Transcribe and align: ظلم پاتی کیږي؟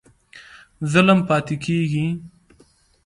ظلم 0.91 1.19
پاتی 1.27 1.55
کیږي؟ 1.63 2.05